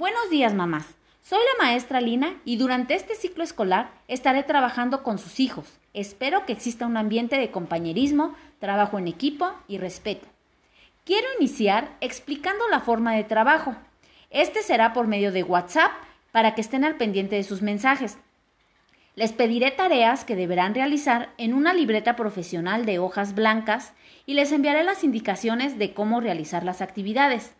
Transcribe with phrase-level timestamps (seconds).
[0.00, 0.86] Buenos días, mamás.
[1.20, 5.78] Soy la maestra Lina y durante este ciclo escolar estaré trabajando con sus hijos.
[5.92, 10.26] Espero que exista un ambiente de compañerismo, trabajo en equipo y respeto.
[11.04, 13.76] Quiero iniciar explicando la forma de trabajo.
[14.30, 15.92] Este será por medio de WhatsApp
[16.32, 18.16] para que estén al pendiente de sus mensajes.
[19.16, 23.92] Les pediré tareas que deberán realizar en una libreta profesional de hojas blancas
[24.24, 27.54] y les enviaré las indicaciones de cómo realizar las actividades.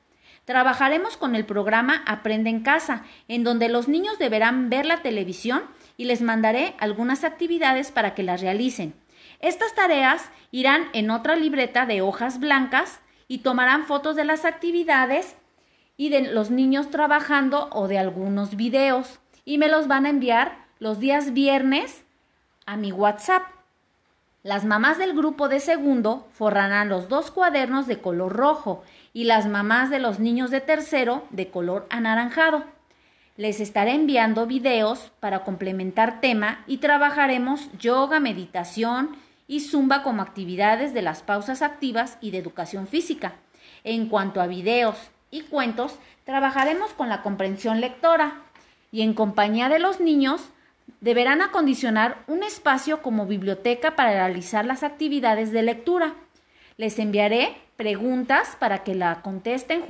[0.51, 5.63] Trabajaremos con el programa Aprende en casa, en donde los niños deberán ver la televisión
[5.96, 8.94] y les mandaré algunas actividades para que las realicen.
[9.39, 15.36] Estas tareas irán en otra libreta de hojas blancas y tomarán fotos de las actividades
[15.96, 20.67] y de los niños trabajando o de algunos videos y me los van a enviar
[20.80, 22.03] los días viernes
[22.67, 23.60] a mi WhatsApp.
[24.43, 28.82] Las mamás del grupo de segundo forrarán los dos cuadernos de color rojo
[29.13, 32.64] y las mamás de los niños de tercero de color anaranjado.
[33.36, 39.11] Les estaré enviando videos para complementar tema y trabajaremos yoga, meditación
[39.46, 43.34] y zumba como actividades de las pausas activas y de educación física.
[43.84, 44.96] En cuanto a videos
[45.30, 48.41] y cuentos, trabajaremos con la comprensión lectora
[48.91, 50.48] y en compañía de los niños
[51.00, 56.14] deberán acondicionar un espacio como biblioteca para realizar las actividades de lectura.
[56.77, 59.83] Les enviaré preguntas para que la contesten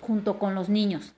[0.00, 1.14] junto con los niños.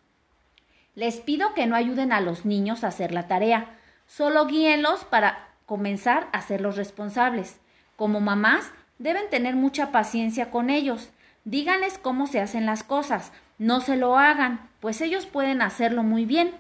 [0.95, 5.49] Les pido que no ayuden a los niños a hacer la tarea, solo guíenlos para
[5.67, 7.59] comenzar a ser los responsables.
[7.97, 11.11] Como mamás, deben tener mucha paciencia con ellos.
[11.45, 16.25] Díganles cómo se hacen las cosas, no se lo hagan, pues ellos pueden hacerlo muy
[16.27, 16.53] bien.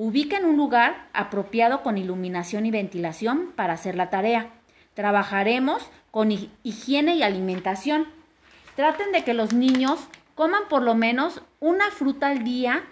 [0.00, 4.50] Ubiquen un lugar apropiado con iluminación y ventilación para hacer la tarea.
[4.94, 6.30] Trabajaremos con
[6.62, 8.06] higiene y alimentación.
[8.76, 9.98] Traten de que los niños
[10.36, 12.84] coman por lo menos una fruta al día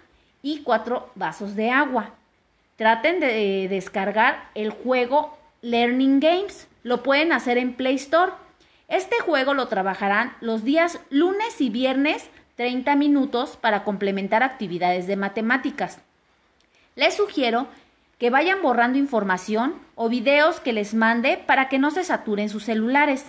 [0.42, 2.10] y cuatro vasos de agua.
[2.74, 6.66] Traten de descargar el juego Learning Games.
[6.82, 8.32] Lo pueden hacer en Play Store.
[8.88, 15.14] Este juego lo trabajarán los días lunes y viernes 30 minutos para complementar actividades de
[15.14, 16.00] matemáticas.
[16.96, 17.68] Les sugiero
[18.18, 22.64] que vayan borrando información o videos que les mande para que no se saturen sus
[22.64, 23.26] celulares.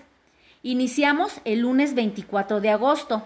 [0.64, 3.24] Iniciamos el lunes 24 de agosto.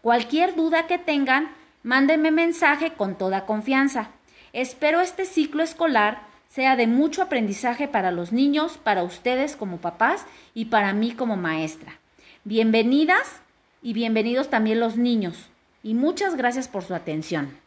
[0.00, 1.50] cualquier duda que tengan,
[1.82, 4.08] mándenme mensaje con toda confianza.
[4.54, 10.24] Espero este ciclo escolar sea de mucho aprendizaje para los niños, para ustedes como papás
[10.54, 11.98] y para mí como maestra.
[12.44, 13.42] Bienvenidas
[13.82, 15.50] y bienvenidos también los niños.
[15.82, 17.63] Y muchas gracias por su atención.